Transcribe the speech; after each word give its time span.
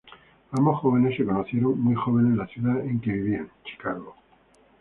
Ambos 0.53 0.81
se 1.15 1.23
conocieron 1.25 1.79
muy 1.79 1.93
jóvenes 1.93 2.31
en 2.31 2.37
la 2.39 2.47
ciudad 2.47 2.79
en 2.83 2.99
que 3.01 3.11
vivían, 3.11 3.51
Chicago. 3.63 4.15